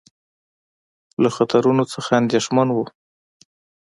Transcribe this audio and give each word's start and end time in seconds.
له 1.21 1.29
خطرونو 1.35 1.83
څخه 1.93 2.11
اندېښمن 2.21 2.67
وو. 2.71 2.85